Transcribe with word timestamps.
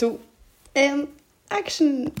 to, 0.00 0.18
én, 0.72 1.08
action! 1.48 2.12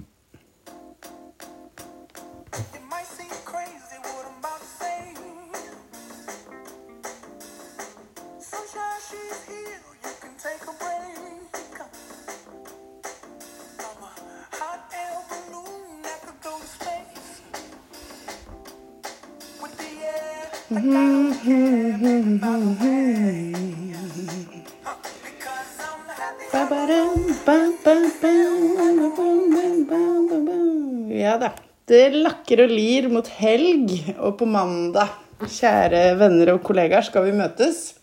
Lakker 32.50 32.64
og 32.66 32.72
lir 32.74 33.06
mot 33.12 33.28
helg, 33.38 33.92
og 34.18 34.34
på 34.40 34.46
mandag, 34.48 35.12
kjære 35.38 36.16
venner 36.18 36.56
og 36.56 36.64
kollegaer, 36.66 37.04
skal 37.06 37.28
vi 37.28 37.34
møtes. 37.38 37.94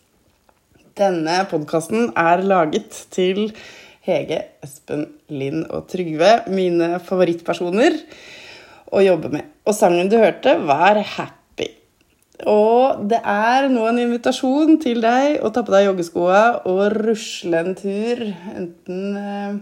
Denne 0.95 1.41
podkasten 1.49 2.13
er 2.15 2.39
laget 2.47 2.95
til 3.11 3.51
Hege, 4.07 4.45
Espen, 4.63 5.09
Linn 5.27 5.65
og 5.67 5.89
Trygve, 5.91 6.47
mine 6.47 7.01
favorittpersoner 7.03 7.97
å 8.87 9.03
jobbe 9.03 9.33
med. 9.33 9.51
Og 9.67 9.75
sangen 9.75 10.07
du 10.07 10.15
hørte, 10.15 10.55
var 10.63 10.95
Happy. 10.95 11.67
Og 12.47 13.03
det 13.11 13.19
er 13.19 13.67
nå 13.67 13.83
en 13.89 13.99
invitasjon 13.99 14.79
til 14.79 15.03
deg 15.03 15.43
å 15.43 15.51
ta 15.51 15.65
på 15.67 15.75
deg 15.75 15.89
joggeskoa 15.89 16.63
og 16.71 16.85
rusle 16.95 17.65
en 17.65 17.75
tur, 17.75 18.23
enten 18.55 19.21
eh, 19.25 19.61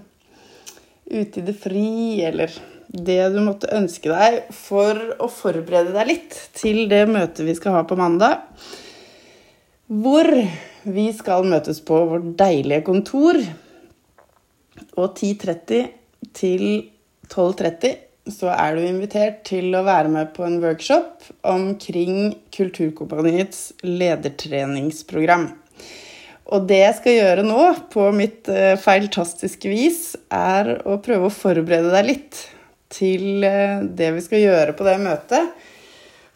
ute 1.09 1.41
i 1.41 1.47
det 1.49 1.57
fri 1.57 2.21
eller 2.29 2.53
det 2.95 3.19
du 3.33 3.41
måtte 3.43 3.71
ønske 3.75 4.11
deg, 4.11 4.45
for 4.55 4.99
å 5.19 5.27
forberede 5.31 5.93
deg 5.95 6.09
litt 6.09 6.37
til 6.55 6.85
det 6.91 7.03
møtet 7.11 7.43
vi 7.47 7.55
skal 7.57 7.79
ha 7.79 7.83
på 7.87 7.97
mandag. 7.99 8.45
Hvor 9.91 10.29
vi 10.85 11.05
skal 11.17 11.45
møtes 11.49 11.81
på 11.85 11.99
vårt 12.09 12.31
deilige 12.39 12.85
kontor. 12.87 13.39
Og 14.95 15.17
10.30 15.17 15.87
til 16.35 16.65
12.30 17.27 18.01
så 18.31 18.49
er 18.53 18.73
du 18.73 18.85
invitert 18.85 19.43
til 19.45 19.75
å 19.77 19.83
være 19.85 20.09
med 20.09 20.31
på 20.33 20.45
en 20.47 20.57
workshop 20.63 21.27
omkring 21.45 22.33
Kulturkompaniets 22.55 23.67
ledertreningsprogram. 23.85 25.51
Og 26.53 26.65
det 26.69 26.79
jeg 26.81 26.97
skal 26.99 27.15
gjøre 27.17 27.45
nå, 27.45 27.61
på 27.93 28.07
mitt 28.13 28.49
eh, 28.53 28.75
feiltastiske 28.81 29.69
vis, 29.69 30.01
er 30.33 30.75
å 30.85 30.99
prøve 31.05 31.29
å 31.29 31.33
forberede 31.33 31.93
deg 31.93 32.09
litt 32.11 32.41
til 32.91 33.43
eh, 33.45 33.81
det 33.85 34.11
vi 34.15 34.23
skal 34.25 34.43
gjøre 34.43 34.75
på 34.77 34.85
det 34.87 34.97
møtet. 35.03 35.55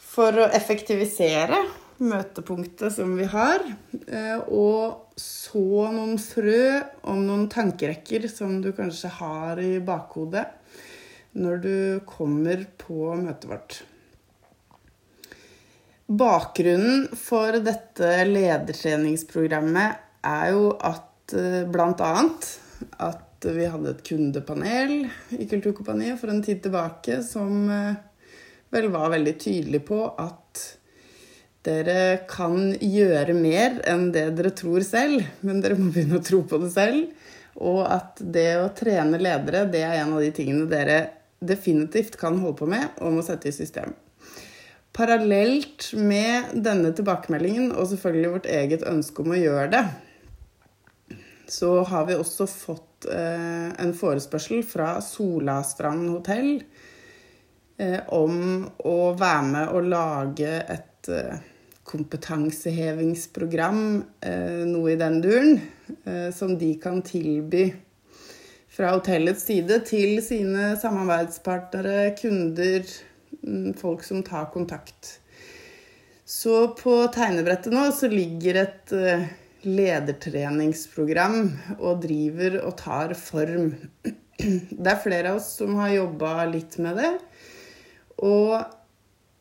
For 0.09 0.36
å 0.42 0.50
effektivisere 0.55 1.61
møtepunktet 2.00 2.94
som 2.95 3.11
vi 3.19 3.28
har, 3.30 3.64
eh, 4.08 4.39
og 4.47 5.14
så 5.20 5.89
noen 5.92 6.17
frø 6.22 6.80
om 7.11 7.22
noen 7.27 7.47
tankerekker 7.52 8.27
som 8.31 8.59
du 8.64 8.72
kanskje 8.75 9.11
har 9.20 9.59
i 9.61 9.77
bakhodet 9.83 10.47
når 11.39 11.61
du 11.64 11.75
kommer 12.09 12.64
på 12.80 13.14
møtet 13.20 13.50
vårt. 13.52 13.80
Bakgrunnen 16.09 17.05
for 17.14 17.59
dette 17.61 18.14
ledertreningsprogrammet 18.25 20.23
er 20.25 20.55
jo 20.55 20.72
at 20.73 21.05
bl.a. 21.30 21.66
blant 21.70 22.02
annet 22.02 22.47
at 23.39 23.55
vi 23.55 23.67
hadde 23.71 23.93
et 23.93 24.03
kundepanel 24.03 25.05
i 25.31 25.45
Kulturkompaniet 25.47 26.19
for 26.19 26.31
en 26.31 26.41
tid 26.43 26.59
tilbake 26.63 27.21
som 27.23 27.69
eh, 27.71 27.99
vel 28.73 28.89
var 28.91 29.13
veldig 29.13 29.35
tydelig 29.39 29.79
på 29.87 30.01
at 30.19 30.63
dere 31.64 32.25
kan 32.27 32.73
gjøre 32.80 33.36
mer 33.36 33.80
enn 33.87 34.09
det 34.15 34.25
dere 34.36 34.52
tror 34.55 34.83
selv, 34.83 35.23
men 35.39 35.61
dere 35.64 35.77
må 35.80 35.91
begynne 35.93 36.19
å 36.19 36.25
tro 36.25 36.41
på 36.47 36.59
det 36.61 36.71
selv. 36.73 37.08
Og 37.59 37.81
at 37.83 38.19
det 38.19 38.49
å 38.61 38.69
trene 38.75 39.19
ledere, 39.19 39.65
det 39.71 39.83
er 39.83 40.02
en 40.02 40.14
av 40.15 40.23
de 40.23 40.31
tingene 40.35 40.67
dere 40.71 40.99
definitivt 41.39 42.15
kan 42.19 42.39
holde 42.39 42.59
på 42.59 42.67
med 42.71 42.99
og 42.99 43.17
må 43.17 43.23
sette 43.23 43.52
i 43.52 43.55
system. 43.55 43.95
Parallelt 44.95 45.91
med 45.95 46.55
denne 46.65 46.91
tilbakemeldingen 46.95 47.71
og 47.71 47.87
selvfølgelig 47.91 48.35
vårt 48.35 48.52
eget 48.52 48.85
ønske 48.87 49.23
om 49.23 49.35
å 49.35 49.39
gjøre 49.39 49.71
det, 49.75 49.83
så 51.49 51.80
har 51.87 52.08
vi 52.08 52.19
også 52.19 52.47
fått 52.49 52.89
eh, 53.05 53.70
en 53.80 53.93
forespørsel 53.95 54.64
fra 54.67 55.02
Solastrand 55.04 56.10
hotell 56.11 56.64
eh, 57.77 57.99
om 58.15 58.65
å 58.86 59.14
være 59.20 59.45
med 59.48 59.67
og 59.76 59.89
lage 59.92 60.52
et 60.76 61.11
eh, 61.14 61.39
kompetansehevingsprogram, 61.89 64.04
eh, 64.21 64.65
noe 64.70 64.92
i 64.93 64.99
den 64.99 65.21
duren, 65.23 65.61
eh, 66.05 66.30
som 66.36 66.58
de 66.58 66.73
kan 66.82 67.02
tilby 67.02 67.73
fra 68.70 68.92
hotellets 68.93 69.45
side 69.49 69.80
til 69.89 70.21
sine 70.23 70.77
samarbeidspartnere, 70.80 72.15
kunder, 72.20 72.83
mm, 73.42 73.73
folk 73.80 74.04
som 74.05 74.23
tar 74.23 74.45
kontakt. 74.54 75.20
Så 76.30 76.67
på 76.77 77.08
tegnebrettet 77.14 77.73
nå 77.73 77.92
så 77.95 78.08
ligger 78.11 78.55
et 78.61 78.92
eh, 78.93 79.26
ledertreningsprogram 79.65 81.39
og 81.77 82.02
driver 82.05 82.59
og 82.64 82.75
tar 82.80 83.15
form. 83.20 83.73
Det 84.39 84.87
er 84.87 85.02
flere 85.03 85.33
av 85.33 85.39
oss 85.42 85.49
som 85.59 85.75
har 85.81 85.95
jobba 85.97 86.33
litt 86.52 86.77
med 86.80 86.99
det. 87.02 87.14
Og 88.23 88.55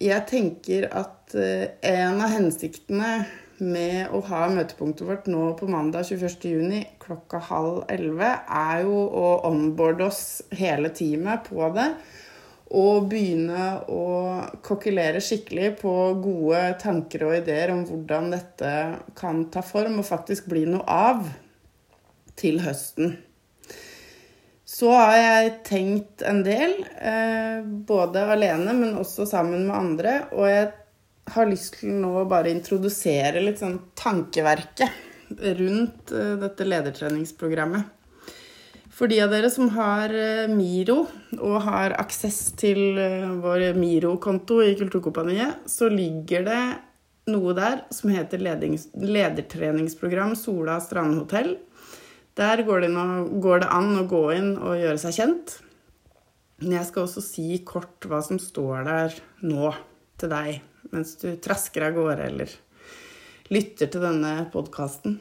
jeg 0.02 0.24
tenker 0.30 0.88
at 0.94 1.34
eh, 1.38 1.74
en 1.86 2.22
av 2.22 2.32
hensiktene 2.34 3.12
med 3.58 4.12
å 4.14 4.20
ha 4.28 4.44
møtepunktet 4.52 5.06
vårt 5.06 5.26
nå 5.30 5.50
på 5.58 5.66
mandag 5.70 6.06
21.6 6.06 6.98
klokka 7.02 7.40
halv 7.48 7.80
elleve, 7.90 8.30
er 8.46 8.84
jo 8.86 9.00
å 9.06 9.26
onboarde 9.48 10.06
oss 10.06 10.22
hele 10.54 10.92
teamet 10.94 11.48
på 11.48 11.66
det. 11.74 11.88
Og 12.68 13.06
begynne 13.08 13.68
å 13.88 14.02
kokkelere 14.64 15.22
skikkelig 15.24 15.70
på 15.80 15.92
gode 16.20 16.60
tanker 16.82 17.24
og 17.24 17.38
ideer 17.38 17.72
om 17.72 17.86
hvordan 17.88 18.28
dette 18.34 18.72
kan 19.16 19.46
ta 19.52 19.62
form 19.64 20.02
og 20.02 20.08
faktisk 20.08 20.50
bli 20.52 20.66
noe 20.68 20.84
av 20.84 21.24
til 22.38 22.60
høsten. 22.60 23.16
Så 24.68 24.90
har 24.92 25.16
jeg 25.16 25.52
tenkt 25.64 26.22
en 26.28 26.42
del, 26.44 26.74
eh, 27.00 27.64
både 27.64 28.26
alene, 28.34 28.74
men 28.76 28.98
også 29.00 29.24
sammen 29.26 29.64
med 29.66 29.76
andre. 29.76 30.12
Og 30.36 30.44
jeg 30.44 30.66
har 31.32 31.48
lyst 31.48 31.80
til 31.80 31.96
nå 32.02 32.12
å 32.20 32.28
bare 32.28 32.52
introdusere 32.52 33.40
litt 33.40 33.62
sånn 33.62 33.78
tankeverket 33.96 35.40
rundt 35.58 36.12
eh, 36.12 36.34
dette 36.42 36.68
ledertreningsprogrammet. 36.68 37.94
For 38.94 39.10
de 39.10 39.20
av 39.22 39.30
dere 39.32 39.50
som 39.52 39.68
har 39.74 40.12
eh, 40.14 40.48
Miro 40.50 41.02
og 41.36 41.56
har 41.66 41.94
aksess 42.00 42.52
til 42.58 42.98
eh, 42.98 43.28
vår 43.42 43.74
Miro-konto 43.76 44.62
i 44.64 44.74
Kulturkompaniet, 44.78 45.68
så 45.68 45.90
ligger 45.92 46.46
det 46.48 46.62
noe 47.28 47.52
der 47.56 47.82
som 47.92 48.12
heter 48.14 48.40
ledertreningsprogram 48.40 50.34
Sola 50.38 50.78
Strandhotell. 50.80 51.56
Der 52.38 52.62
går 52.64 52.86
det, 52.86 52.92
an, 52.96 53.40
går 53.42 53.64
det 53.64 53.70
an 53.74 53.96
å 53.98 54.06
gå 54.08 54.22
inn 54.36 54.52
og 54.56 54.78
gjøre 54.78 55.00
seg 55.02 55.16
kjent. 55.18 55.58
Men 56.62 56.78
jeg 56.78 56.88
skal 56.88 57.04
også 57.04 57.22
si 57.22 57.48
kort 57.66 58.06
hva 58.08 58.22
som 58.24 58.40
står 58.42 58.86
der 58.88 59.18
nå 59.46 59.72
til 60.18 60.32
deg, 60.32 60.62
mens 60.94 61.14
du 61.20 61.28
trasker 61.42 61.86
av 61.86 61.98
gårde 61.98 62.30
eller 62.32 62.54
lytter 63.52 63.90
til 63.90 64.02
denne 64.02 64.32
podkasten. 64.52 65.20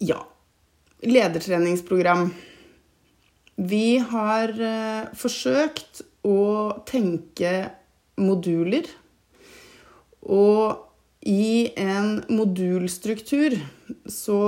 Ja. 0.00 0.26
Ledertreningsprogram. 1.00 2.30
Vi 3.56 3.98
har 3.98 4.48
eh, 4.56 5.10
forsøkt 5.16 6.00
å 6.24 6.72
tenke 6.88 7.52
moduler. 8.20 8.88
Og 10.24 10.86
i 11.28 11.68
en 11.76 12.22
modulstruktur 12.32 13.58
så 14.08 14.40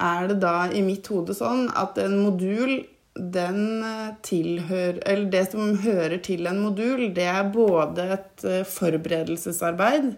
er 0.00 0.30
det 0.30 0.38
da 0.40 0.70
i 0.72 0.80
mitt 0.84 1.12
hode 1.12 1.36
sånn 1.36 1.66
at 1.76 2.00
en 2.00 2.16
modul 2.22 2.78
den 3.20 3.82
eh, 3.84 4.12
tilhører 4.24 5.02
Eller 5.04 5.28
det 5.32 5.50
som 5.50 5.74
hører 5.82 6.20
til 6.24 6.48
en 6.48 6.62
modul, 6.62 7.10
det 7.12 7.28
er 7.28 7.52
både 7.52 8.12
et 8.16 8.44
eh, 8.48 8.62
forberedelsesarbeid 8.64 10.14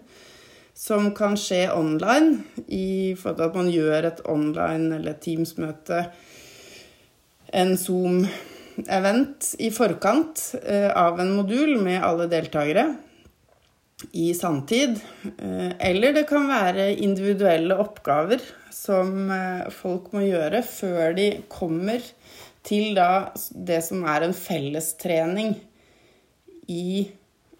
som 0.73 1.11
kan 1.15 1.37
skje 1.39 1.67
online, 1.73 2.43
i 2.67 3.13
forhold 3.19 3.37
til 3.39 3.49
at 3.49 3.57
man 3.59 3.71
gjør 3.71 4.09
et 4.09 4.21
online 4.29 4.97
eller 4.97 5.17
Teams-møte, 5.21 6.05
en 7.53 7.75
Zoom-event 7.77 9.53
i 9.61 9.69
forkant 9.73 10.41
eh, 10.63 10.89
av 10.89 11.21
en 11.21 11.35
modul 11.37 11.77
med 11.85 12.01
alle 12.01 12.25
deltakere 12.31 12.87
i 14.11 14.33
sanntid. 14.33 14.97
Eh, 15.37 15.71
Eller 15.79 16.15
det 16.17 16.25
kan 16.29 16.47
være 16.49 16.89
individuelle 16.95 17.77
oppgaver 17.79 18.41
som 18.73 19.29
eh, 19.31 19.69
folk 19.73 20.11
må 20.15 20.25
gjøre 20.25 20.63
før 20.65 21.13
de 21.17 21.27
kommer 21.51 22.01
til 22.65 22.95
da 22.97 23.29
det 23.53 23.81
som 23.85 24.03
er 24.07 24.25
en 24.25 24.35
fellestrening 24.35 25.53
i, 26.71 27.05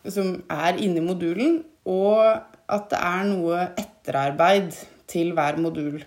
som 0.07 0.37
er 0.51 0.79
inni 0.79 1.03
modulen, 1.03 1.61
og 1.83 2.39
at 2.71 2.89
det 2.91 2.99
er 2.99 3.29
noe 3.29 3.61
etterarbeid 3.79 4.73
til 5.09 5.33
hver 5.35 5.59
modul. 5.61 6.01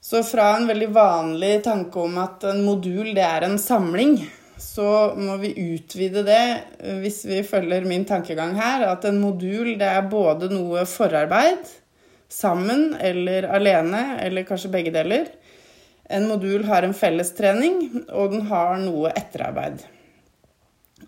Så 0.00 0.22
fra 0.24 0.54
en 0.56 0.68
veldig 0.68 0.88
vanlig 0.94 1.56
tanke 1.66 2.00
om 2.00 2.16
at 2.22 2.44
en 2.48 2.62
modul 2.64 3.12
det 3.14 3.24
er 3.26 3.44
en 3.46 3.58
samling, 3.60 4.16
så 4.60 5.12
må 5.16 5.36
vi 5.40 5.52
utvide 5.74 6.22
det 6.26 6.44
eh, 6.80 6.96
hvis 7.02 7.22
vi 7.28 7.42
følger 7.46 7.86
min 7.88 8.06
tankegang 8.08 8.56
her. 8.58 8.86
At 8.88 9.04
en 9.08 9.20
modul 9.20 9.74
det 9.80 9.88
er 9.88 10.08
både 10.10 10.50
noe 10.52 10.86
forarbeid, 10.88 11.68
sammen 12.30 12.94
eller 13.00 13.48
alene, 13.50 14.18
eller 14.24 14.48
kanskje 14.48 14.72
begge 14.72 14.92
deler. 14.94 15.30
En 16.10 16.26
modul 16.28 16.64
har 16.66 16.82
en 16.82 16.96
fellestrening, 16.96 18.04
og 18.10 18.34
den 18.34 18.48
har 18.50 18.76
noe 18.82 19.12
etterarbeid. 19.14 19.84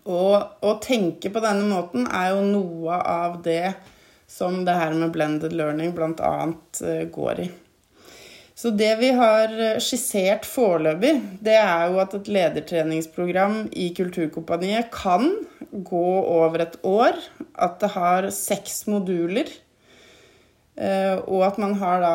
Og 0.03 0.63
å 0.63 0.77
tenke 0.83 1.31
på 1.31 1.41
denne 1.43 1.67
måten 1.69 2.07
er 2.07 2.33
jo 2.33 2.45
noe 2.47 2.97
av 2.97 3.41
det 3.45 3.73
som 4.27 4.63
det 4.65 4.75
her 4.77 4.95
med 4.97 5.11
blended 5.13 5.53
learning 5.53 5.93
bl.a. 5.95 6.53
går 7.11 7.39
i. 7.45 7.49
Så 8.55 8.69
det 8.69 8.91
vi 8.99 9.09
har 9.17 9.49
skissert 9.81 10.45
foreløpig, 10.45 11.15
det 11.41 11.55
er 11.57 11.87
jo 11.89 11.97
at 12.03 12.13
et 12.13 12.27
ledertreningsprogram 12.29 13.63
i 13.73 13.89
Kulturkompaniet 13.97 14.91
kan 14.93 15.31
gå 15.73 16.05
over 16.21 16.61
et 16.67 16.77
år. 16.85 17.17
At 17.57 17.79
det 17.81 17.89
har 17.95 18.29
seks 18.29 18.85
moduler. 18.87 19.49
eh, 20.77 21.17
Og 21.25 21.45
at 21.47 21.57
man 21.57 21.73
har 21.81 22.01
da 22.05 22.13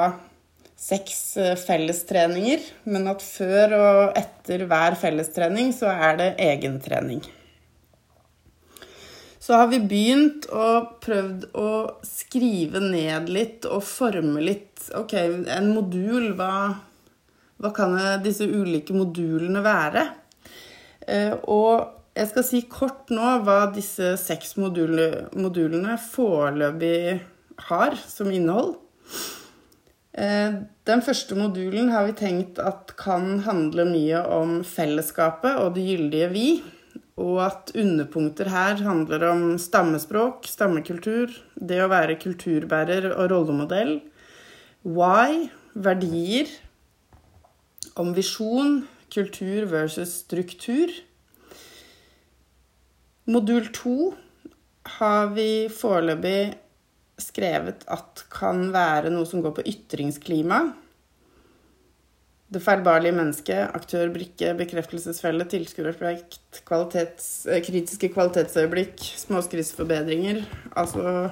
seks 0.79 1.37
eh, 1.37 1.57
fellestreninger. 1.59 2.63
Men 2.85 3.11
at 3.11 3.23
før 3.23 3.75
og 3.75 4.19
etter 4.19 4.65
hver 4.71 4.95
fellestrening 4.95 5.75
så 5.75 5.91
er 5.91 6.17
det 6.23 6.31
egentrening. 6.39 7.25
Så 9.49 9.57
har 9.57 9.71
vi 9.73 9.79
begynt 9.81 10.45
og 10.53 10.99
prøvd 11.01 11.47
å 11.57 11.69
skrive 12.05 12.83
ned 12.85 13.31
litt 13.33 13.65
og 13.65 13.81
forme 13.81 14.43
litt 14.45 14.91
Ok, 14.99 15.15
en 15.17 15.71
modul, 15.73 16.35
hva, 16.37 16.75
hva 17.57 17.71
kan 17.73 17.97
disse 18.21 18.45
ulike 18.45 18.93
modulene 18.93 19.63
være? 19.65 20.05
Eh, 21.09 21.33
Og 21.49 21.89
jeg 22.13 22.29
skal 22.35 22.45
si 22.45 22.63
kort 22.69 23.09
nå 23.09 23.39
hva 23.49 23.73
disse 23.73 24.19
seks 24.21 24.59
modulene, 24.61 25.31
modulene 25.33 25.97
foreløpig 25.97 27.19
har 27.73 27.97
som 28.05 28.29
innhold. 28.29 28.75
Eh, 30.13 30.61
Den 30.85 31.05
første 31.09 31.41
modulen 31.41 31.89
har 31.97 32.05
vi 32.05 32.21
tenkt 32.21 32.61
at 32.61 32.99
kan 33.01 33.39
handle 33.49 33.89
mye 33.89 34.27
om 34.29 34.59
fellesskapet 34.61 35.57
og 35.57 35.73
det 35.81 35.89
gyldige 35.89 36.35
vi. 36.37 36.51
Og 37.19 37.41
at 37.43 37.73
underpunkter 37.75 38.51
her 38.53 38.79
handler 38.87 39.25
om 39.33 39.43
stammespråk, 39.59 40.47
stammekultur, 40.47 41.33
det 41.59 41.81
å 41.83 41.91
være 41.91 42.19
kulturbærer 42.23 43.11
og 43.11 43.33
rollemodell, 43.33 43.97
why, 44.87 45.49
verdier, 45.75 46.51
om 47.99 48.15
visjon, 48.15 48.85
kultur 49.11 49.67
versus 49.73 50.21
struktur. 50.23 50.93
Modul 53.29 53.67
to 53.75 54.13
har 54.99 55.33
vi 55.35 55.69
foreløpig 55.73 56.55
skrevet 57.19 57.83
at 57.91 58.23
kan 58.33 58.69
være 58.73 59.11
noe 59.13 59.27
som 59.29 59.43
går 59.43 59.59
på 59.59 59.67
ytringsklima. 59.69 60.61
Det 62.49 62.63
feilbarlige 62.65 63.13
mennesket, 63.13 63.75
aktør, 63.77 64.09
brikke, 64.15 64.55
bekreftelsesfelle, 64.57 65.45
tilskuerobjekt, 65.53 66.63
kvalitets, 66.65 67.47
eh, 67.47 67.61
kritiske 67.61 68.09
kvalitetsøyeblikk, 68.15 69.03
småskrittsforbedringer. 69.27 70.47
Altså 70.73 71.31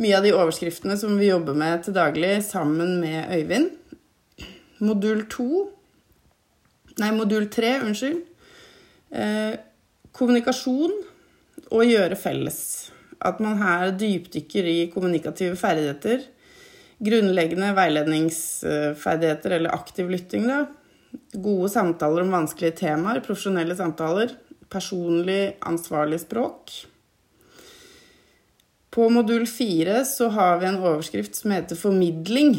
mye 0.00 0.16
av 0.16 0.24
de 0.24 0.32
overskriftene 0.32 0.96
som 0.96 1.18
vi 1.20 1.28
jobber 1.28 1.52
med 1.52 1.84
til 1.84 1.92
daglig 1.92 2.38
sammen 2.46 3.00
med 3.02 3.28
Øyvind. 3.36 3.70
Modul 4.80 5.26
to 5.28 5.68
Nei, 7.00 7.12
modul 7.16 7.46
tre, 7.48 7.78
unnskyld. 7.80 8.18
Eh, 9.10 9.54
kommunikasjon 10.12 10.92
og 11.70 11.86
gjøre 11.86 12.18
felles. 12.18 12.90
At 13.20 13.40
man 13.40 13.56
her 13.60 13.92
dypdykker 13.96 14.68
i 14.68 14.90
kommunikative 14.92 15.56
ferdigheter 15.56 16.26
grunnleggende 17.00 17.72
veiledningsferdigheter 17.76 19.56
eller 19.56 19.74
aktiv 19.74 20.10
lytting, 20.12 20.46
da. 20.48 20.66
Gode 21.32 21.70
samtaler 21.72 22.22
om 22.22 22.34
vanskelige 22.34 22.76
temaer, 22.84 23.22
profesjonelle 23.24 23.74
samtaler, 23.78 24.36
personlig 24.70 25.56
ansvarlig 25.66 26.20
språk. 26.22 26.74
På 28.90 29.06
modul 29.10 29.46
fire 29.46 30.04
så 30.04 30.28
har 30.34 30.58
vi 30.60 30.66
en 30.66 30.80
overskrift 30.82 31.36
som 31.38 31.54
heter 31.54 31.78
formidling 31.78 32.56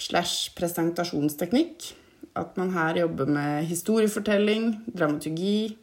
slash 0.00 0.52
presentasjonsteknikk. 0.56 1.92
At 2.36 2.56
man 2.56 2.72
her 2.72 2.96
jobber 3.02 3.28
med 3.28 3.66
historiefortelling, 3.68 4.78
dramaturgi, 4.88 5.76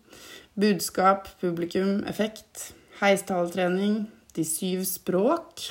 budskap, 0.57 1.29
publikum, 1.41 2.03
effekt, 2.09 2.71
heistaletrening, 3.01 4.07
de 4.33 4.45
syv 4.45 4.83
språk. 4.89 5.69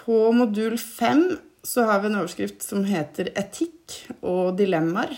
På 0.00 0.32
modul 0.32 0.78
fem 0.78 1.38
så 1.62 1.84
har 1.84 2.00
vi 2.00 2.08
en 2.08 2.20
overskrift 2.22 2.62
som 2.64 2.86
heter 2.88 3.32
etikk 3.36 3.98
og 4.24 4.56
dilemmaer. 4.58 5.12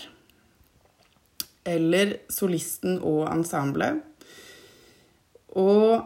Eller 1.63 2.17
solisten 2.31 2.97
og 2.99 3.23
ensemblet. 3.31 4.01
Og 5.55 6.03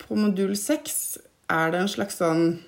på 0.00 0.18
modul 0.18 0.52
seks 0.58 1.16
er 1.50 1.72
det 1.72 1.80
en 1.80 1.92
slags 1.92 2.18
sånn 2.20 2.58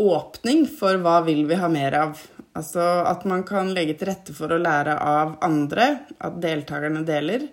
åpning 0.00 0.66
for 0.70 1.00
hva 1.02 1.20
vil 1.26 1.46
vi 1.48 1.58
ha 1.58 1.68
mer 1.72 1.96
av. 1.98 2.20
Altså 2.56 2.84
at 3.06 3.26
man 3.28 3.42
kan 3.48 3.72
legge 3.74 3.96
til 3.98 4.10
rette 4.10 4.34
for 4.36 4.52
å 4.52 4.60
lære 4.60 4.96
av 4.96 5.36
andre, 5.44 6.06
at 6.18 6.38
deltakerne 6.42 7.02
deler. 7.06 7.48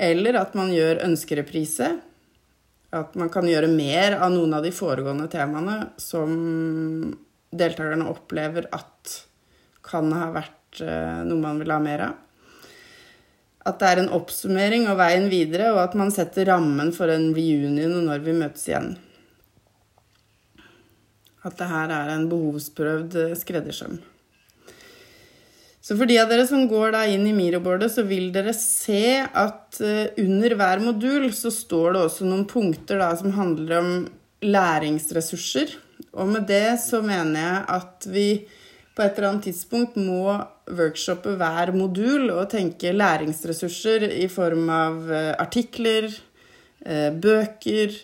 Eller 0.00 0.38
at 0.40 0.56
man 0.56 0.72
gjør 0.72 1.02
ønskereprise. 1.04 1.98
At 2.96 3.14
man 3.18 3.30
kan 3.30 3.46
gjøre 3.46 3.70
mer 3.70 4.16
av 4.18 4.32
noen 4.34 4.56
av 4.56 4.64
de 4.66 4.72
foregående 4.74 5.28
temaene 5.30 5.92
som 6.00 6.32
deltakerne 7.50 8.08
opplever 8.10 8.66
at 8.74 9.14
kan 9.86 10.10
ha 10.14 10.30
vært 10.34 10.82
eh, 10.82 11.22
noe 11.26 11.38
man 11.40 11.60
vil 11.62 11.70
ha 11.70 11.78
mer 11.82 12.04
av. 12.08 12.18
At 13.70 13.78
det 13.80 13.90
er 13.90 14.02
en 14.02 14.12
oppsummering 14.16 14.86
og 14.88 14.98
veien 14.98 15.28
videre, 15.30 15.70
og 15.74 15.82
at 15.82 15.96
man 15.98 16.12
setter 16.14 16.48
rammen 16.48 16.94
for 16.96 17.12
en 17.12 17.30
reunion 17.36 17.98
og 17.98 18.06
når 18.08 18.24
vi 18.24 18.36
møtes 18.38 18.66
igjen. 18.70 18.94
At 21.46 21.58
det 21.60 21.68
her 21.70 21.92
er 21.94 22.14
en 22.14 22.30
behovsprøvd 22.30 23.20
eh, 23.22 23.36
skreddersøm. 23.38 24.00
Så 25.80 25.96
for 25.96 26.08
de 26.08 26.18
av 26.20 26.28
dere 26.28 26.44
som 26.48 26.66
går 26.68 26.92
da 26.92 27.06
inn 27.08 27.24
i 27.24 27.32
Miro-bordet, 27.32 27.88
så 27.94 28.04
vil 28.04 28.28
dere 28.34 28.52
se 28.56 29.22
at 29.24 29.80
eh, 29.80 30.12
under 30.20 30.54
hver 30.60 30.82
modul 30.84 31.30
så 31.32 31.52
står 31.52 31.94
det 31.94 32.02
også 32.04 32.28
noen 32.28 32.46
punkter 32.48 33.00
da 33.00 33.14
som 33.16 33.32
handler 33.32 33.78
om 33.78 33.92
læringsressurser. 34.44 35.72
Og 36.20 36.28
med 36.28 36.48
det 36.50 36.76
så 36.84 37.00
mener 37.04 37.40
jeg 37.40 37.64
at 37.76 38.08
vi 38.12 38.26
på 38.96 39.04
et 39.04 39.16
eller 39.16 39.30
annet 39.30 39.46
tidspunkt 39.48 39.96
må 39.96 40.34
workshoppe 40.76 41.32
hver 41.40 41.72
modul 41.72 42.28
og 42.34 42.50
tenke 42.52 42.92
læringsressurser 42.92 44.04
i 44.20 44.26
form 44.28 44.68
av 44.74 45.08
eh, 45.08 45.32
artikler, 45.40 46.10
eh, 46.84 47.08
bøker, 47.08 47.96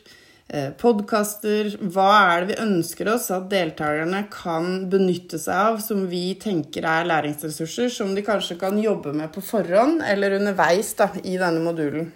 podkaster. 0.78 1.72
Hva 1.90 2.10
er 2.30 2.44
det 2.44 2.52
vi 2.52 2.58
ønsker 2.62 3.08
oss 3.10 3.30
at 3.34 3.48
deltakerne 3.50 4.22
kan 4.32 4.86
benytte 4.90 5.40
seg 5.42 5.54
av 5.54 5.80
som 5.82 6.04
vi 6.10 6.36
tenker 6.38 6.86
er 6.86 7.08
læringsressurser, 7.08 7.90
som 7.90 8.14
de 8.14 8.22
kanskje 8.26 8.58
kan 8.60 8.78
jobbe 8.78 9.14
med 9.16 9.32
på 9.34 9.42
forhånd 9.42 10.04
eller 10.06 10.38
underveis 10.38 10.94
da, 10.98 11.10
i 11.24 11.34
denne 11.40 11.64
modulen. 11.64 12.12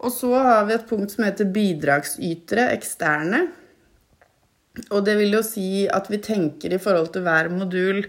Og 0.00 0.12
så 0.12 0.32
har 0.36 0.64
vi 0.68 0.76
et 0.76 0.88
punkt 0.88 1.12
som 1.12 1.26
heter 1.26 1.48
bidragsytere, 1.52 2.70
eksterne. 2.72 3.46
Og 4.90 5.04
det 5.04 5.16
vil 5.18 5.34
jo 5.36 5.44
si 5.44 5.86
at 5.92 6.08
vi 6.08 6.20
tenker 6.24 6.72
i 6.72 6.80
forhold 6.80 7.10
til 7.12 7.24
hver 7.26 7.50
modul 7.52 8.04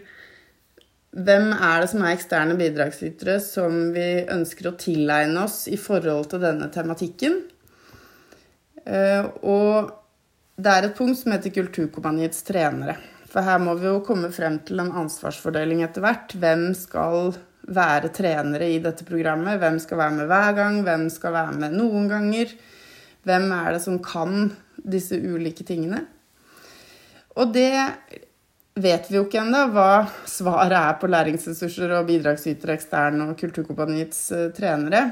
hvem 1.12 1.50
er 1.51 1.81
det 1.83 1.89
som 1.91 2.05
er 2.05 2.13
eksterne 2.15 2.55
bidragsytere 2.55 3.33
som 3.43 3.89
vi 3.91 4.21
ønsker 4.31 4.69
å 4.69 4.77
tilegne 4.79 5.43
oss 5.43 5.65
i 5.67 5.75
forhold 5.75 6.29
til 6.31 6.39
denne 6.39 6.69
tematikken? 6.71 7.41
Eh, 8.85 9.25
og 9.43 9.91
det 10.61 10.73
er 10.73 10.88
et 10.88 10.97
punkt 10.97 11.19
som 11.19 11.33
heter 11.35 11.53
Kulturkompaniets 11.55 12.43
trenere. 12.47 12.97
For 13.31 13.45
her 13.45 13.61
må 13.63 13.77
vi 13.79 13.88
jo 13.88 14.01
komme 14.03 14.31
frem 14.33 14.59
til 14.67 14.81
en 14.83 14.91
ansvarsfordeling 15.03 15.85
etter 15.85 16.03
hvert. 16.03 16.35
Hvem 16.35 16.71
skal 16.77 17.31
være 17.71 18.11
trenere 18.15 18.67
i 18.73 18.81
dette 18.83 19.05
programmet? 19.07 19.61
Hvem 19.61 19.79
skal 19.79 20.01
være 20.01 20.17
med 20.17 20.31
hver 20.31 20.57
gang? 20.57 20.81
Hvem 20.85 21.07
skal 21.13 21.38
være 21.38 21.59
med 21.61 21.77
noen 21.77 22.09
ganger? 22.11 22.51
Hvem 23.27 23.47
er 23.55 23.71
det 23.75 23.83
som 23.85 24.01
kan 24.03 24.51
disse 24.75 25.15
ulike 25.15 25.63
tingene? 25.67 26.03
Og 27.39 27.53
det 27.55 27.71
vet 28.81 29.07
vi 29.07 29.17
jo 29.17 29.25
ikke 29.25 29.41
ennå, 29.43 29.65
hva 29.71 30.07
svaret 30.27 30.75
er 30.75 30.97
på 31.00 31.09
læringsressurser 31.11 31.93
og 31.97 32.07
bidragsytere 32.09 32.75
ekstern 32.75 33.21
og 33.25 33.35
Kulturkompaniets 33.39 34.23
eh, 34.35 34.50
trenere. 34.55 35.05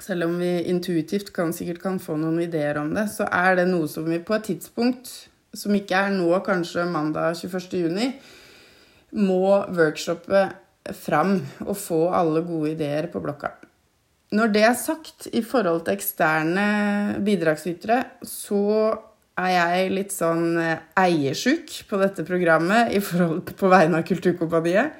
Selv 0.00 0.30
om 0.30 0.38
vi 0.40 0.62
intuitivt 0.70 1.32
kan, 1.36 1.52
sikkert 1.52 1.82
kan 1.82 1.98
få 2.00 2.16
noen 2.16 2.40
ideer 2.42 2.80
om 2.80 2.92
det, 2.96 3.06
så 3.12 3.26
er 3.28 3.58
det 3.60 3.68
noe 3.68 3.88
som 3.90 4.08
vi 4.08 4.20
på 4.24 4.36
et 4.38 4.48
tidspunkt, 4.48 5.10
som 5.52 5.74
ikke 5.76 5.98
er 6.06 6.14
nå, 6.14 6.30
kanskje 6.46 6.86
mandag 6.88 7.36
21. 7.36 7.82
juni, 7.84 8.12
må 9.20 9.58
workshoppe 9.74 10.46
fram 10.96 11.36
og 11.66 11.74
få 11.76 12.06
alle 12.16 12.42
gode 12.46 12.72
ideer 12.76 13.10
på 13.12 13.20
blokka. 13.22 13.52
Når 14.30 14.52
det 14.54 14.62
er 14.62 14.76
sagt, 14.78 15.26
i 15.34 15.42
forhold 15.42 15.84
til 15.84 15.98
eksterne 15.98 16.66
bidragsytere, 17.26 18.04
så 18.22 18.62
er 19.40 19.50
jeg 19.56 19.94
litt 19.94 20.14
sånn 20.14 20.54
eh, 20.60 20.84
eiersjuk 21.00 21.72
på 21.90 21.98
dette 21.98 22.24
programmet 22.28 22.94
i 22.94 23.00
forhold, 23.02 23.50
på 23.58 23.70
vegne 23.72 24.00
av 24.00 24.06
Kulturkompaniet. 24.06 24.94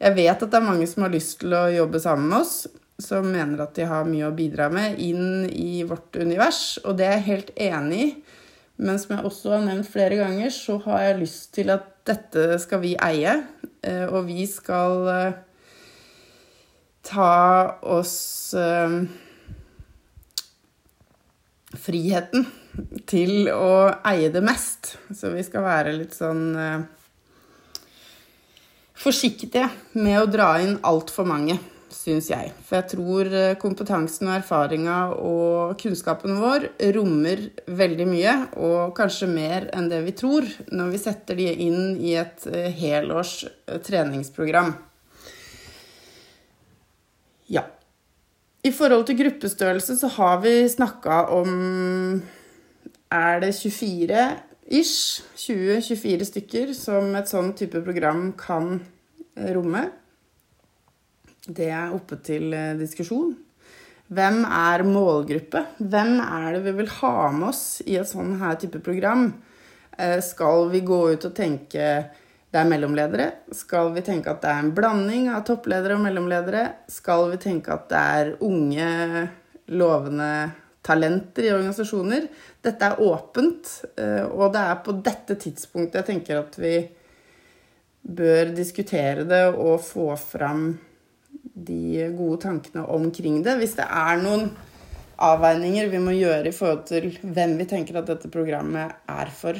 Jeg 0.00 0.16
vet 0.16 0.32
at 0.32 0.48
det 0.48 0.58
er 0.58 0.64
mange 0.64 0.88
som 0.88 1.04
har 1.04 1.12
lyst 1.12 1.42
til 1.42 1.54
å 1.56 1.66
jobbe 1.72 2.00
sammen 2.02 2.30
med 2.32 2.40
oss, 2.40 2.56
som 2.98 3.26
mener 3.26 3.64
at 3.64 3.74
de 3.74 3.86
har 3.88 4.06
mye 4.06 4.28
å 4.28 4.34
bidra 4.34 4.68
med 4.72 5.00
inn 5.02 5.48
i 5.50 5.82
vårt 5.86 6.14
univers, 6.16 6.78
og 6.84 6.98
det 6.98 7.08
er 7.08 7.16
jeg 7.18 7.28
helt 7.28 7.52
enig 7.58 8.02
i. 8.04 8.08
Men 8.74 8.98
som 8.98 9.14
jeg 9.14 9.26
også 9.26 9.52
har 9.54 9.66
nevnt 9.68 9.90
flere 9.90 10.18
ganger, 10.18 10.50
så 10.50 10.80
har 10.86 11.02
jeg 11.02 11.20
lyst 11.20 11.52
til 11.54 11.70
at 11.74 11.90
dette 12.06 12.58
skal 12.62 12.82
vi 12.82 12.94
eie, 12.98 13.36
eh, 13.86 14.06
og 14.08 14.26
vi 14.26 14.46
skal 14.50 15.10
eh, 15.12 15.36
ta 17.06 17.34
oss 17.94 18.16
eh, 18.58 18.96
friheten 21.78 22.48
til 23.06 23.50
å 23.54 23.76
eie 24.10 24.32
det 24.34 24.42
mest. 24.42 24.96
Så 25.14 25.30
vi 25.34 25.44
skal 25.46 25.66
være 25.66 25.94
litt 25.94 26.16
sånn 26.18 26.56
forsiktige 28.98 29.68
med 30.00 30.18
å 30.18 30.26
dra 30.30 30.56
inn 30.62 30.80
altfor 30.86 31.26
mange 31.28 31.58
syns 31.94 32.28
jeg. 32.32 32.50
For 32.66 32.78
jeg 32.80 32.90
tror 32.94 33.30
eh, 33.30 33.56
kompetansen 33.60 34.28
og 34.28 34.36
erfaringa 34.38 34.96
og 35.14 35.76
kunnskapen 35.80 36.36
vår 36.40 36.68
rommer 36.96 37.46
veldig 37.66 38.06
mye, 38.10 38.34
og 38.58 38.94
kanskje 38.98 39.30
mer 39.30 39.68
enn 39.74 39.88
det 39.92 40.02
vi 40.06 40.16
tror, 40.18 40.48
når 40.74 40.92
vi 40.94 41.02
setter 41.02 41.38
de 41.38 41.48
inn 41.66 41.94
i 41.96 42.16
et 42.20 42.46
eh, 42.50 42.70
helårs 42.74 43.36
eh, 43.46 43.80
treningsprogram. 43.84 44.74
Ja. 47.52 47.66
I 48.64 48.72
forhold 48.72 49.04
til 49.08 49.20
gruppestørrelse 49.20 49.98
så 50.00 50.08
har 50.16 50.40
vi 50.44 50.56
snakka 50.72 51.26
om 51.36 52.22
Er 53.12 53.40
det 53.42 53.52
24 53.54 54.22
ish? 54.72 55.20
20-24 55.36 56.24
stykker 56.30 56.72
som 56.72 57.12
et 57.18 57.28
sånn 57.28 57.52
type 57.54 57.82
program 57.84 58.30
kan 58.38 58.80
romme. 59.36 59.84
Det 61.44 61.66
er 61.68 61.92
oppe 61.92 62.16
til 62.24 62.54
eh, 62.56 62.72
diskusjon. 62.80 63.34
Hvem 64.14 64.44
er 64.48 64.84
målgruppe? 64.88 65.60
Hvem 65.78 66.16
er 66.22 66.54
det 66.54 66.62
vi 66.64 66.72
vil 66.78 66.90
ha 67.00 67.30
med 67.32 67.50
oss 67.50 67.64
i 67.84 67.98
et 68.00 68.08
sånn 68.08 68.38
her 68.40 68.56
type 68.60 68.80
program? 68.84 69.26
Eh, 69.98 70.20
skal 70.24 70.70
vi 70.72 70.80
gå 70.86 71.00
ut 71.12 71.26
og 71.28 71.34
tenke 71.36 71.88
det 72.54 72.60
er 72.60 72.70
mellomledere? 72.70 73.26
Skal 73.52 73.92
vi 73.96 74.04
tenke 74.06 74.32
at 74.32 74.40
det 74.44 74.52
er 74.52 74.62
en 74.62 74.72
blanding 74.76 75.28
av 75.34 75.44
toppledere 75.48 75.98
og 75.98 76.04
mellomledere? 76.06 76.64
Skal 76.88 77.26
vi 77.32 77.40
tenke 77.42 77.74
at 77.74 77.88
det 77.90 78.02
er 78.16 78.32
unge, 78.46 78.88
lovende 79.74 80.30
talenter 80.84 81.48
i 81.48 81.52
organisasjoner? 81.52 82.28
Dette 82.64 82.88
er 82.88 83.04
åpent, 83.04 83.74
eh, 84.00 84.24
og 84.24 84.54
det 84.56 84.64
er 84.64 84.80
på 84.86 84.96
dette 85.04 85.36
tidspunktet 85.44 86.00
jeg 86.00 86.10
tenker 86.12 86.40
at 86.40 86.56
vi 86.56 86.78
bør 88.04 88.56
diskutere 88.56 89.28
det 89.28 89.44
og 89.50 89.80
få 89.82 90.12
fram 90.20 90.68
de 91.66 92.08
gode 92.16 92.40
tankene 92.44 92.84
omkring 92.94 93.42
det. 93.44 93.58
Hvis 93.60 93.76
det 93.78 93.86
er 93.86 94.22
noen 94.22 94.48
avveininger 95.24 95.88
vi 95.92 96.02
må 96.02 96.14
gjøre 96.16 96.50
i 96.50 96.54
forhold 96.54 96.84
til 96.90 97.12
hvem 97.22 97.56
vi 97.60 97.68
tenker 97.70 98.00
at 98.00 98.10
dette 98.10 98.30
programmet 98.32 98.94
er 99.10 99.32
for. 99.34 99.58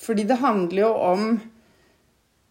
Fordi 0.00 0.26
det 0.28 0.40
handler 0.40 0.82
jo 0.82 0.90
om 1.10 1.24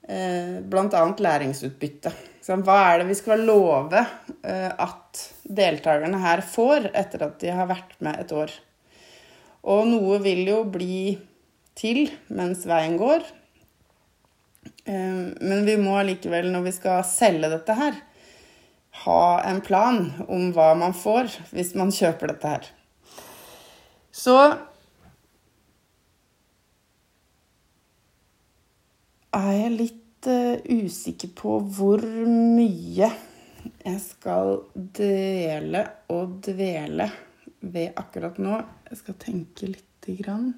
eh, 0.08 0.60
bl.a. 0.63 1.03
læringsutbytte. 1.19 2.13
Hva 2.50 2.77
er 2.88 3.01
det 3.01 3.10
vi 3.12 3.17
skal 3.17 3.43
love 3.46 4.00
eh, 4.00 4.69
at 4.72 5.24
deltakerne 5.43 6.22
her 6.24 6.41
får 6.46 6.89
etter 6.98 7.27
at 7.27 7.38
de 7.43 7.51
har 7.53 7.69
vært 7.69 7.98
med 8.05 8.24
et 8.24 8.34
år? 8.34 8.53
Og 9.69 9.86
noe 9.89 10.22
vil 10.24 10.46
jo 10.48 10.63
bli 10.72 11.17
til 11.79 12.08
mens 12.34 12.65
veien 12.69 12.98
går. 13.00 13.25
Eh, 14.86 15.24
men 15.39 15.65
vi 15.67 15.77
må 15.79 15.98
allikevel, 16.00 16.50
når 16.53 16.69
vi 16.69 16.75
skal 16.79 17.03
selge 17.08 17.51
dette 17.51 17.75
her, 17.77 18.00
ha 19.06 19.41
en 19.48 19.62
plan 19.63 20.12
om 20.27 20.50
hva 20.56 20.74
man 20.79 20.96
får 20.98 21.32
hvis 21.53 21.72
man 21.79 21.94
kjøper 21.96 22.34
dette 22.34 22.51
her. 22.51 22.68
Så 24.12 24.36
er 29.38 29.51
jeg 29.56 29.75
litt 29.77 30.29
uh, 30.29 30.60
usikker 30.65 31.32
på 31.38 31.60
hvor 31.77 32.03
mye 32.27 33.10
jeg 33.79 34.00
skal 34.03 34.63
dele 34.74 35.86
og 36.12 36.39
dvele 36.44 37.10
ved 37.60 37.96
akkurat 38.00 38.39
nå. 38.41 38.60
Jeg 38.89 39.03
skal 39.03 39.20
tenke 39.22 39.72
lite 39.72 40.18
grann. 40.20 40.51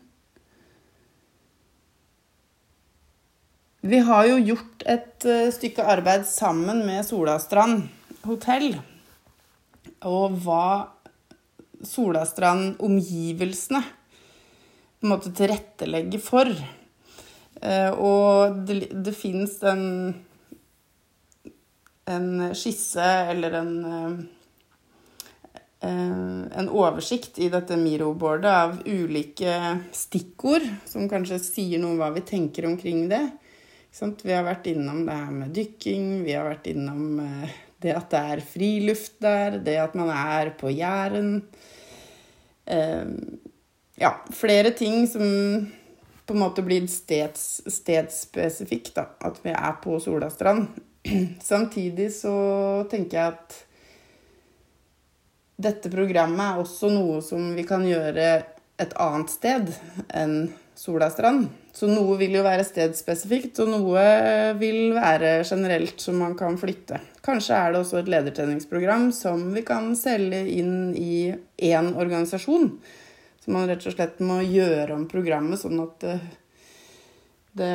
Vi 3.82 3.98
har 4.06 4.28
jo 4.30 4.38
gjort 4.52 4.86
et 4.90 5.26
uh, 5.30 5.50
stykke 5.54 5.86
arbeid 5.94 6.26
sammen 6.30 6.86
med 6.88 7.06
Solastrand 7.06 7.90
hotell, 8.26 8.76
og 10.08 10.38
hva 10.44 10.66
Solastrand-omgivelsene 11.82 13.82
på 13.82 15.08
en 15.08 15.10
måte 15.10 15.32
tilrettelegger 15.34 16.22
for. 16.22 16.52
Eh, 17.62 17.92
og 17.94 18.60
det, 18.68 18.92
det 18.94 19.14
fins 19.18 19.56
en, 19.66 20.14
en 22.06 22.30
skisse 22.58 23.08
eller 23.34 23.58
en 23.62 23.74
eh, 23.88 24.22
en 25.82 26.68
oversikt 26.70 27.40
i 27.42 27.48
dette 27.50 27.74
Miro-boardet 27.74 28.52
av 28.54 28.76
ulike 28.86 29.56
stikkord 29.98 30.68
som 30.86 31.08
kanskje 31.10 31.40
sier 31.42 31.82
noe 31.82 31.96
om 31.96 32.02
hva 32.04 32.12
vi 32.14 32.22
tenker 32.22 32.68
omkring 32.70 33.08
det. 33.10 33.24
Vi 34.22 34.34
har 34.34 34.46
vært 34.46 34.70
innom 34.72 35.02
det 35.08 35.18
her 35.18 35.34
med 35.34 35.56
dykking, 35.56 36.22
vi 36.24 36.36
har 36.38 36.46
vært 36.48 36.70
innom 36.72 37.20
eh, 37.26 37.58
det 37.82 37.96
at 37.98 38.10
det 38.14 38.22
er 38.36 38.44
friluft 38.46 39.20
der, 39.24 39.60
det 39.64 39.78
at 39.82 39.96
man 39.98 40.12
er 40.14 40.54
på 40.60 40.70
Jæren. 40.70 41.42
Eh, 42.66 43.14
ja, 44.02 44.14
flere 44.34 44.72
ting 44.78 45.08
som 45.10 45.26
på 46.26 46.34
en 46.34 46.44
måte 46.44 46.64
blir 46.64 46.86
steds, 46.88 47.62
stedsspesifikt, 47.68 48.94
da. 48.96 49.10
At 49.20 49.42
vi 49.44 49.52
er 49.52 49.76
på 49.84 50.00
Solastrand. 50.00 50.70
Samtidig 51.52 52.12
så 52.14 52.36
tenker 52.92 53.18
jeg 53.18 53.36
at 53.36 53.60
dette 55.62 55.92
programmet 55.94 56.42
er 56.42 56.62
også 56.62 56.90
noe 56.90 57.20
som 57.26 57.52
vi 57.58 57.66
kan 57.68 57.84
gjøre 57.86 58.28
et 58.82 58.94
annet 58.98 59.34
sted 59.34 59.74
enn 60.18 60.36
Solastrand. 60.76 61.48
Så 61.74 61.88
noe 61.88 62.18
vil 62.20 62.34
jo 62.36 62.44
være 62.46 62.66
stedsspesifikt, 62.68 63.60
og 63.64 63.70
noe 63.72 64.04
vil 64.60 64.96
være 64.96 65.42
generelt 65.48 66.02
som 66.04 66.20
man 66.22 66.36
kan 66.40 66.58
flytte. 66.60 67.00
Kanskje 67.24 67.58
er 67.58 67.72
det 67.72 67.82
også 67.84 68.02
et 68.02 68.12
ledertreningsprogram 68.12 69.10
som 69.16 69.50
vi 69.56 69.64
kan 69.68 69.92
selge 70.00 70.42
inn 70.56 70.92
i 70.98 71.32
én 71.72 71.94
organisasjon. 71.94 72.72
Så 73.42 73.54
man 73.54 73.70
rett 73.70 73.86
og 73.88 73.96
slett 73.96 74.20
må 74.24 74.42
gjøre 74.46 74.96
om 74.96 75.08
programmet 75.10 75.62
sånn 75.62 75.80
at 75.82 75.96
det, 76.04 76.18
det 77.58 77.72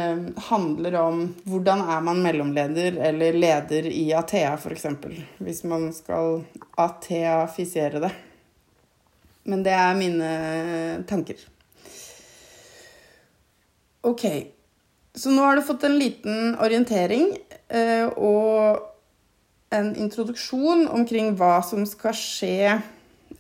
handler 0.49 1.01
om 1.01 1.25
hvordan 1.49 1.83
er 1.97 2.05
man 2.07 2.23
mellomleder 2.25 3.01
eller 3.09 3.37
leder 3.37 3.91
i 3.91 4.07
Athea, 4.17 4.55
f.eks. 4.55 4.87
Hvis 5.43 5.65
man 5.69 5.91
skal 5.97 6.41
ateafisere 6.81 8.03
det. 8.07 8.15
Men 9.47 9.63
det 9.67 9.75
er 9.75 9.99
mine 9.99 10.31
tanker. 11.07 11.39
Ok, 14.07 14.23
så 15.15 15.33
nå 15.35 15.43
har 15.43 15.57
du 15.57 15.65
fått 15.67 15.83
en 15.85 15.97
liten 15.99 16.53
orientering 16.63 17.33
eh, 17.75 18.07
og 18.07 18.79
en 19.75 19.89
introduksjon 19.99 20.85
omkring 20.95 21.33
hva 21.35 21.57
som 21.67 21.83
skal 21.91 22.15
skje, 22.15 22.77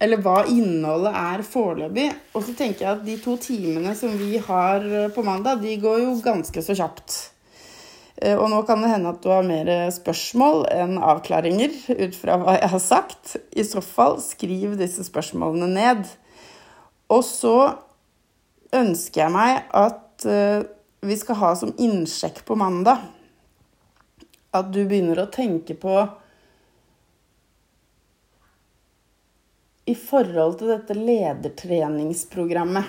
eller 0.03 0.19
hva 0.25 0.41
innholdet 0.51 1.15
er 1.15 1.45
foreløpig. 1.47 2.09
Og 2.35 2.43
så 2.49 2.55
tenker 2.59 2.83
jeg 2.83 2.97
at 2.97 3.05
de 3.07 3.15
to 3.23 3.37
timene 3.39 3.93
som 3.95 4.17
vi 4.19 4.41
har 4.43 4.89
på 5.15 5.23
mandag, 5.23 5.63
de 5.63 5.77
går 5.85 6.01
jo 6.03 6.17
ganske 6.25 6.65
så 6.67 6.75
kjapt. 6.81 7.15
Eh, 8.17 8.35
og 8.35 8.51
nå 8.51 8.59
kan 8.67 8.83
det 8.83 8.91
hende 8.91 9.13
at 9.15 9.21
du 9.23 9.29
har 9.31 9.47
mer 9.47 9.71
spørsmål 9.95 10.65
enn 10.75 10.97
avklaringer 10.99 11.77
ut 11.93 12.19
fra 12.19 12.41
hva 12.43 12.57
jeg 12.59 12.73
har 12.75 12.83
sagt. 12.83 13.37
I 13.55 13.63
så 13.69 13.85
fall, 13.85 14.19
skriv 14.25 14.75
disse 14.83 15.07
spørsmålene 15.07 15.71
ned. 15.77 16.03
Og 17.15 17.23
så 17.23 17.55
ønsker 18.75 19.23
jeg 19.29 19.37
meg 19.37 19.63
at 19.71 20.03
Eh, 20.06 20.06
vi 20.27 21.17
skal 21.17 21.39
ha 21.41 21.57
som 21.57 21.75
innsjekk 21.79 22.45
på 22.47 22.57
mandag 22.59 22.99
at 24.57 24.73
du 24.73 24.85
begynner 24.89 25.21
å 25.23 25.31
tenke 25.33 25.75
på 25.79 25.97
I 29.87 29.95
forhold 29.95 30.59
til 30.59 30.69
dette 30.73 30.95
ledertreningsprogrammet 30.99 32.85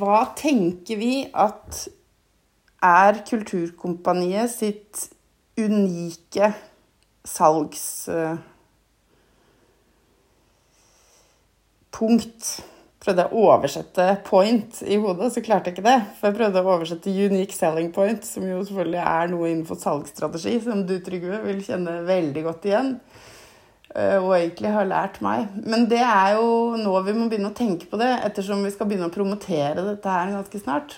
Hva 0.00 0.18
tenker 0.36 0.96
vi 1.00 1.14
at 1.32 1.88
er 2.84 3.22
Kulturkompaniet 3.24 4.50
sitt 4.52 5.08
unike 5.56 6.52
salgspunkt? 7.24 8.44
Prøvde 13.04 13.20
jeg 13.26 13.36
å 13.36 13.40
oversette 13.52 14.04
'point' 14.24 14.78
i 14.88 14.96
hodet, 14.96 15.26
så 15.34 15.42
klarte 15.44 15.68
jeg 15.68 15.76
ikke 15.76 15.84
det. 15.84 15.98
For 16.16 16.30
jeg 16.30 16.36
prøvde 16.38 16.62
å 16.62 16.70
oversette 16.72 17.12
'unique 17.12 17.52
selling 17.52 17.90
point', 17.92 18.24
som 18.24 18.46
jo 18.48 18.62
selvfølgelig 18.64 19.02
er 19.04 19.28
noe 19.28 19.50
innenfor 19.50 19.76
salgsstrategi, 19.76 20.54
som 20.64 20.86
du, 20.88 20.94
Trygve, 21.04 21.42
vil 21.44 21.60
kjenne 21.60 21.98
veldig 22.08 22.44
godt 22.44 22.64
igjen. 22.64 23.00
eh, 23.94 24.16
Og 24.16 24.32
egentlig 24.34 24.72
har 24.72 24.86
lært 24.86 25.20
meg. 25.20 25.48
Men 25.66 25.84
det 25.86 26.00
er 26.00 26.34
jo 26.34 26.76
nå 26.80 27.04
vi 27.04 27.12
må 27.12 27.28
begynne 27.28 27.52
å 27.52 27.54
tenke 27.54 27.86
på 27.86 27.98
det, 27.98 28.24
ettersom 28.24 28.64
vi 28.64 28.70
skal 28.70 28.86
begynne 28.86 29.06
å 29.06 29.14
promotere 29.14 29.84
dette 29.84 30.08
her 30.08 30.32
ganske 30.32 30.60
snart. 30.64 30.96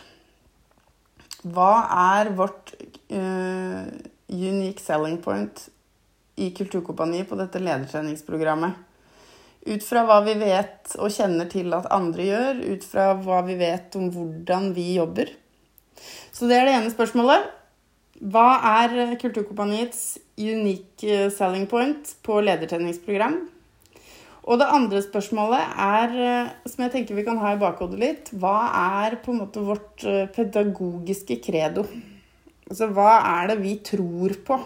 Hva 1.44 1.86
er 1.90 2.30
vårt 2.30 2.72
uh, 3.12 3.84
unique 4.30 4.80
selling 4.80 5.18
point 5.22 5.68
i 6.36 6.50
Kulturkompaniet 6.50 7.28
på 7.28 7.36
dette 7.36 7.58
ledertreningsprogrammet? 7.58 8.86
Ut 9.66 9.82
fra 9.82 10.04
hva 10.06 10.20
vi 10.26 10.37
vet 10.38 10.94
og 11.00 11.11
kjenner 11.11 11.49
til 11.50 11.75
at 11.75 11.88
andre 11.94 12.28
gjør, 12.28 12.62
ut 12.75 12.87
fra 12.87 13.11
hva 13.18 13.40
vi 13.46 13.56
vet 13.58 13.96
om 13.99 14.11
hvordan 14.14 14.70
vi 14.76 14.92
jobber. 14.94 15.32
Så 16.30 16.46
det 16.46 16.61
er 16.61 16.68
det 16.68 16.76
ene 16.76 16.92
spørsmålet. 16.92 17.50
Hva 18.32 18.46
er 18.85 19.16
Kulturkompaniets 19.20 20.16
unique 20.40 21.26
selling 21.35 21.66
point 21.68 22.14
på 22.25 22.38
ledertreningsprogram? 22.44 23.40
Og 24.46 24.61
det 24.61 24.68
andre 24.70 25.00
spørsmålet 25.02 25.73
er, 25.82 26.12
eh, 26.23 26.50
som 26.70 26.85
jeg 26.85 26.92
tenker 26.92 27.18
vi 27.18 27.25
kan 27.26 27.40
ha 27.42 27.54
i 27.54 27.58
bakhodet 27.58 27.99
litt, 27.99 28.30
hva 28.30 28.70
er 29.02 29.18
på 29.18 29.32
en 29.32 29.40
måte 29.42 29.64
vårt 29.66 30.04
eh, 30.06 30.28
pedagogiske 30.30 31.40
credo? 31.42 31.82
Altså 32.70 32.87
hva 32.94 33.16
er 33.40 33.50
det 33.50 33.58
vi 33.64 33.75
tror 33.82 34.37
på? 34.46 34.61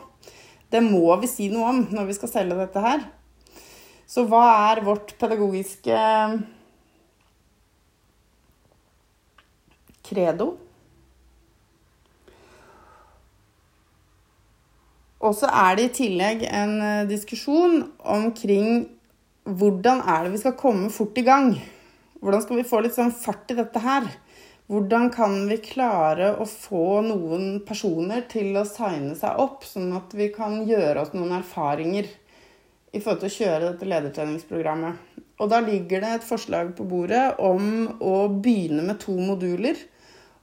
Det 0.70 0.82
må 0.84 1.08
vi 1.22 1.30
si 1.30 1.48
noe 1.52 1.72
om 1.72 1.80
når 1.90 2.10
vi 2.10 2.18
skal 2.18 2.32
selge 2.34 2.60
dette 2.60 2.84
her. 2.84 3.08
Så 4.10 4.24
hva 4.26 4.42
er 4.72 4.80
vårt 4.82 5.12
pedagogiske 5.20 5.98
credo? 10.08 10.48
Og 15.20 15.36
så 15.36 15.50
er 15.52 15.76
det 15.76 15.84
i 15.84 15.92
tillegg 16.00 16.42
en 16.48 16.72
eh, 16.82 17.06
diskusjon 17.06 17.84
omkring 18.00 18.88
hvordan 19.44 20.00
er 20.02 20.24
det 20.24 20.32
vi 20.34 20.40
skal 20.42 20.56
komme 20.58 20.88
fort 20.90 21.18
i 21.20 21.24
gang? 21.26 21.52
Hvordan 22.20 22.42
skal 22.42 22.58
vi 22.58 22.66
få 22.66 22.80
litt 22.82 22.96
sånn 22.96 23.12
fart 23.14 23.52
i 23.52 23.58
dette 23.60 23.82
her? 23.84 24.08
Hvordan 24.70 25.06
kan 25.14 25.36
vi 25.50 25.60
klare 25.62 26.32
å 26.40 26.48
få 26.48 27.02
noen 27.06 27.60
personer 27.66 28.24
til 28.30 28.58
å 28.58 28.66
signe 28.66 29.14
seg 29.18 29.38
opp, 29.42 29.62
sånn 29.66 29.92
at 29.98 30.14
vi 30.18 30.30
kan 30.34 30.60
gjøre 30.66 31.04
oss 31.04 31.14
noen 31.14 31.36
erfaringer 31.38 32.10
i 32.92 33.00
forhold 33.00 33.22
til 33.22 33.30
å 33.30 33.36
kjøre 33.36 33.68
dette 33.68 33.88
ledertreningsprogrammet? 33.88 35.06
Og 35.40 35.48
da 35.48 35.62
ligger 35.64 36.02
det 36.04 36.10
et 36.18 36.26
forslag 36.26 36.74
på 36.76 36.84
bordet 36.88 37.38
om 37.40 37.86
å 38.04 38.14
begynne 38.28 38.84
med 38.84 39.00
to 39.00 39.14
moduler 39.16 39.78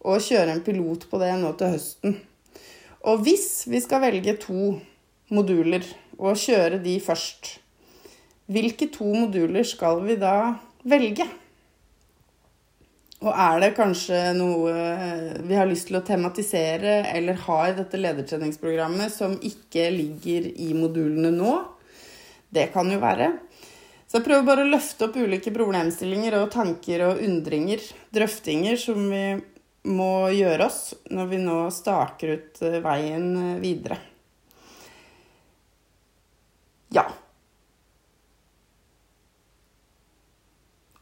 og 0.08 0.24
kjøre 0.24 0.56
en 0.56 0.64
pilot 0.66 1.06
på 1.12 1.20
det 1.22 1.34
nå 1.38 1.52
til 1.60 1.76
høsten. 1.76 2.18
Og 3.08 3.22
hvis 3.26 3.68
vi 3.70 3.82
skal 3.84 4.02
velge 4.08 4.38
to 4.42 4.78
moduler 5.34 5.86
og 6.18 6.40
kjøre 6.40 6.80
de 6.82 6.96
først, 7.04 7.58
hvilke 8.48 8.88
to 8.94 9.06
moduler 9.12 9.68
skal 9.68 10.02
vi 10.08 10.16
da 10.20 10.56
velge? 10.88 11.28
Og 13.18 13.32
er 13.34 13.62
det 13.62 13.72
kanskje 13.78 14.18
noe 14.38 14.74
vi 15.46 15.58
har 15.58 15.70
lyst 15.70 15.90
til 15.90 15.98
å 16.00 16.06
tematisere 16.06 17.00
eller 17.18 17.40
har 17.48 17.72
i 17.72 17.78
dette 17.80 18.02
ledertreningsprogrammet 18.02 19.14
som 19.14 19.34
ikke 19.42 19.90
ligger 19.94 20.52
i 20.54 20.70
modulene 20.78 21.34
nå? 21.34 21.56
Det 22.50 22.70
kan 22.74 22.90
jo 22.92 23.00
være. 23.02 23.32
Så 24.08 24.20
jeg 24.20 24.28
prøver 24.30 24.48
bare 24.48 24.64
å 24.64 24.72
løfte 24.72 25.10
opp 25.10 25.18
ulike 25.20 25.52
problemstillinger 25.52 26.38
og 26.40 26.52
tanker 26.54 27.04
og 27.10 27.24
undringer, 27.26 27.82
drøftinger, 28.16 28.78
som 28.80 29.10
vi 29.12 29.24
må 29.88 30.30
gjøre 30.36 30.68
oss 30.68 30.82
når 31.12 31.32
vi 31.32 31.40
nå 31.44 31.58
staker 31.76 32.36
ut 32.38 32.62
eh, 32.64 32.80
veien 32.84 33.28
eh, 33.36 33.58
videre. 33.64 33.98
Ja. 36.96 37.04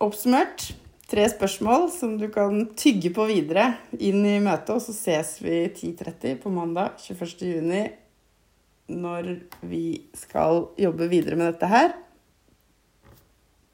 Oppsummert 0.02 0.72
tre 1.10 1.28
spørsmål 1.30 1.92
som 1.94 2.18
du 2.18 2.26
kan 2.34 2.72
tygge 2.78 3.14
på 3.14 3.28
videre 3.30 3.76
inn 3.94 4.26
i 4.26 4.40
møtet, 4.42 4.74
og 4.74 4.82
så 4.82 4.98
ses 4.98 5.38
vi 5.46 5.62
10.30 5.70 6.42
på 6.42 6.54
mandag 6.54 6.98
21.6 7.06 8.05
når 8.92 9.32
vi 9.66 9.86
skal 10.18 10.68
jobbe 10.80 11.10
videre 11.10 11.38
med 11.40 11.54
dette 11.54 11.70
her. 11.70 11.94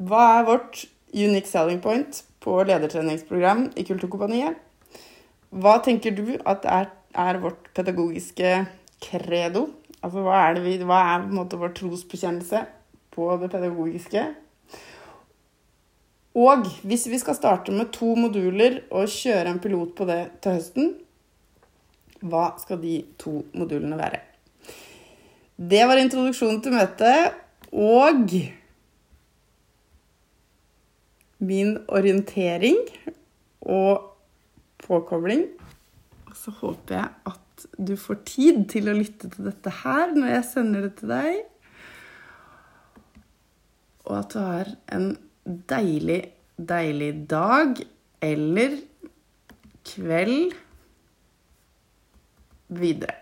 Hva 0.01 0.21
er 0.39 0.47
vårt 0.47 0.85
unique 1.13 1.49
selling 1.49 1.81
point 1.83 2.23
på 2.41 2.55
ledertreningsprogram 2.65 3.67
i 3.77 3.85
Kulturkompaniet? 3.85 4.55
Hva 5.51 5.75
tenker 5.83 6.15
du 6.15 6.37
at 6.47 6.65
er, 6.65 6.87
er 7.11 7.41
vårt 7.43 7.67
pedagogiske 7.75 8.53
credo? 9.03 9.67
Altså 10.01 10.23
hva 10.25 10.39
er, 10.47 10.61
vi, 10.63 10.77
hva 10.87 11.01
er 11.11 11.27
måte 11.29 11.59
vår 11.61 11.75
trosbekjennelse 11.77 12.63
på 13.13 13.27
det 13.41 13.51
pedagogiske? 13.51 14.25
Og 16.41 16.65
hvis 16.87 17.09
vi 17.11 17.19
skal 17.19 17.35
starte 17.35 17.75
med 17.75 17.91
to 17.91 18.13
moduler 18.15 18.79
og 18.87 19.11
kjøre 19.11 19.51
en 19.51 19.59
pilot 19.61 19.93
på 19.97 20.07
det 20.07 20.21
til 20.41 20.55
høsten, 20.55 20.93
hva 22.23 22.51
skal 22.61 22.79
de 22.79 23.01
to 23.19 23.41
modulene 23.57 23.99
være? 23.99 24.30
Det 25.61 25.83
var 25.85 25.99
introduksjonen 26.01 26.57
til 26.65 26.73
møtet 26.73 27.35
og 27.69 28.31
min 31.37 31.75
orientering 31.85 32.79
og 33.61 34.07
påkobling. 34.81 35.43
Og 36.31 36.33
så 36.39 36.55
håper 36.63 36.97
jeg 36.97 37.13
at 37.29 37.67
du 37.77 37.93
får 37.93 38.21
tid 38.25 38.63
til 38.73 38.89
å 38.89 38.97
lytte 38.97 39.29
til 39.29 39.51
dette 39.51 39.75
her 39.83 40.15
når 40.17 40.33
jeg 40.33 40.49
sender 40.49 40.87
det 40.87 40.93
til 40.97 41.13
deg. 41.13 41.39
Og 44.09 44.17
at 44.17 44.33
du 44.33 44.41
har 44.41 44.75
en 44.97 45.09
deilig, 45.45 46.21
deilig 46.57 47.13
dag 47.29 47.85
eller 48.33 48.79
kveld 49.93 50.55
videre. 52.81 53.20